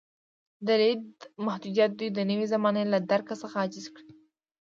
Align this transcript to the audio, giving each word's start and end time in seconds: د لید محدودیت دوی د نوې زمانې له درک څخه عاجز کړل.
د 0.67 0.69
لید 0.81 1.03
محدودیت 1.45 1.91
دوی 1.95 2.09
د 2.13 2.19
نوې 2.29 2.45
زمانې 2.53 2.83
له 2.93 2.99
درک 3.11 3.27
څخه 3.41 3.55
عاجز 3.61 3.85
کړل. 3.95 4.07